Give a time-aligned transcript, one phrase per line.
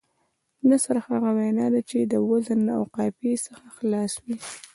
[0.69, 4.35] نثر هغه وینا ده، چي د وزن او قافيې څخه خلاصه وي.